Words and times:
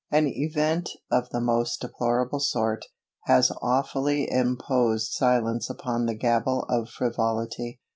An 0.09 0.25
event 0.25 0.89
of 1.11 1.29
the 1.29 1.39
most 1.39 1.81
deplorable 1.81 2.39
sort, 2.39 2.85
has 3.25 3.51
awfully 3.61 4.27
imposed 4.31 5.11
silence 5.11 5.69
upon 5.69 6.07
the 6.07 6.15
gabble 6.15 6.63
of 6.69 6.89
frivolity. 6.89 7.79